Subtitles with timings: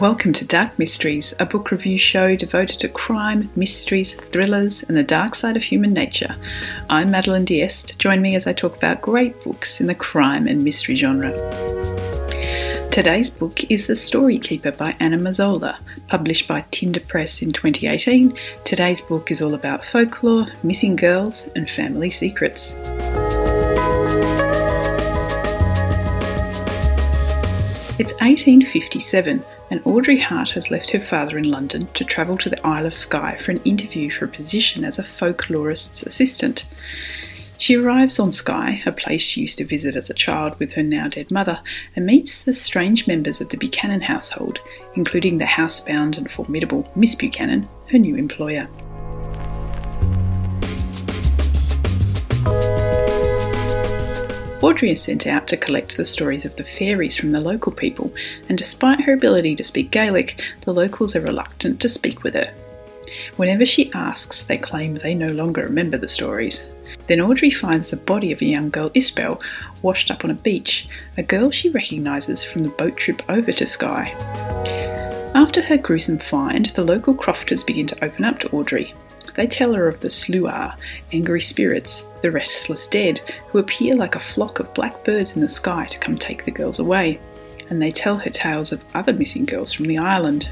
[0.00, 5.02] Welcome to Dark Mysteries, a book review show devoted to crime, mysteries, thrillers, and the
[5.02, 6.36] dark side of human nature.
[6.88, 7.98] I'm Madeleine D'Este.
[7.98, 11.32] Join me as I talk about great books in the crime and mystery genre.
[12.92, 18.38] Today's book is The Story Keeper by Anna Mazzola, published by Tinder Press in 2018.
[18.64, 22.76] Today's book is all about folklore, missing girls, and family secrets.
[27.98, 32.66] It's 1857 and Audrey Hart has left her father in London to travel to the
[32.66, 36.66] Isle of Skye for an interview for a position as a folklorist's assistant.
[37.58, 40.82] She arrives on Skye, a place she used to visit as a child with her
[40.82, 41.60] now dead mother,
[41.96, 44.60] and meets the strange members of the Buchanan household,
[44.94, 48.68] including the housebound and formidable Miss Buchanan, her new employer.
[54.60, 58.12] Audrey is sent out to collect the stories of the fairies from the local people,
[58.48, 62.52] and despite her ability to speak Gaelic, the locals are reluctant to speak with her.
[63.36, 66.66] Whenever she asks, they claim they no longer remember the stories.
[67.06, 69.40] Then Audrey finds the body of a young girl, Isbel,
[69.82, 73.66] washed up on a beach, a girl she recognises from the boat trip over to
[73.66, 74.12] Skye.
[75.36, 78.92] After her gruesome find, the local crofters begin to open up to Audrey,
[79.38, 80.76] they tell her of the sluagh,
[81.12, 85.48] angry spirits, the restless dead, who appear like a flock of black birds in the
[85.48, 87.20] sky to come take the girls away.
[87.70, 90.50] And they tell her tales of other missing girls from the island.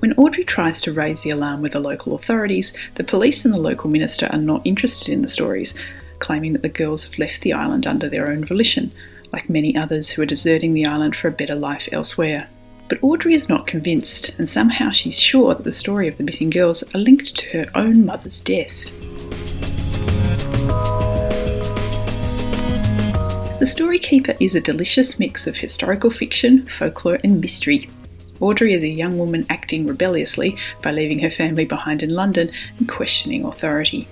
[0.00, 3.58] When Audrey tries to raise the alarm with the local authorities, the police and the
[3.58, 5.72] local minister are not interested in the stories,
[6.18, 8.90] claiming that the girls have left the island under their own volition,
[9.32, 12.48] like many others who are deserting the island for a better life elsewhere.
[12.88, 16.50] But Audrey is not convinced, and somehow she's sure that the story of the missing
[16.50, 18.72] girls are linked to her own mother's death.
[23.58, 27.88] The Story Keeper is a delicious mix of historical fiction, folklore, and mystery.
[28.40, 32.86] Audrey is a young woman acting rebelliously by leaving her family behind in London and
[32.86, 34.06] questioning authority.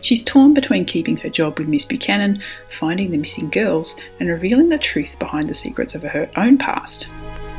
[0.00, 2.42] She's torn between keeping her job with Miss Buchanan,
[2.80, 7.06] finding the missing girls, and revealing the truth behind the secrets of her own past.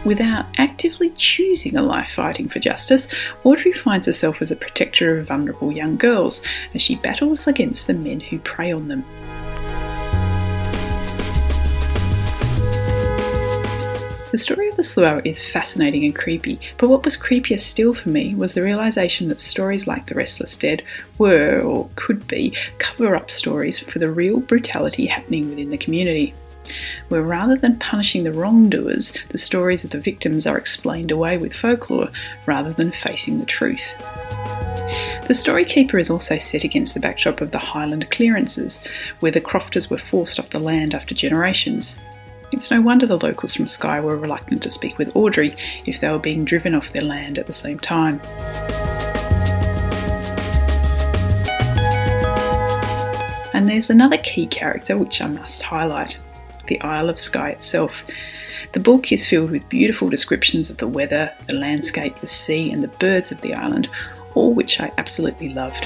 [0.05, 3.07] Without actively choosing a life fighting for justice,
[3.45, 6.41] Audrey finds herself as a protector of vulnerable young girls
[6.73, 9.05] as she battles against the men who prey on them.
[14.31, 18.09] The story of the sluagh is fascinating and creepy, but what was creepier still for
[18.09, 20.81] me was the realization that stories like The Restless Dead
[21.19, 26.33] were, or could be, cover up stories for the real brutality happening within the community
[27.09, 31.53] where rather than punishing the wrongdoers, the stories of the victims are explained away with
[31.53, 32.09] folklore
[32.45, 33.93] rather than facing the truth.
[35.27, 38.79] The Story Keeper is also set against the backdrop of the Highland clearances,
[39.21, 41.95] where the crofters were forced off the land after generations.
[42.51, 46.09] It's no wonder the locals from Skye were reluctant to speak with Audrey if they
[46.11, 48.19] were being driven off their land at the same time.
[53.53, 56.17] And there's another key character which I must highlight
[56.67, 57.93] the Isle of Skye itself.
[58.73, 62.83] The book is filled with beautiful descriptions of the weather, the landscape, the sea, and
[62.83, 63.87] the birds of the island,
[64.33, 65.85] all which I absolutely loved.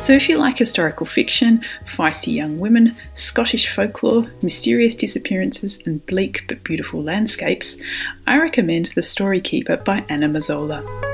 [0.00, 1.64] So, if you like historical fiction,
[1.96, 7.78] feisty young women, Scottish folklore, mysterious disappearances, and bleak but beautiful landscapes,
[8.26, 11.13] I recommend The Story Keeper by Anna Mazzola.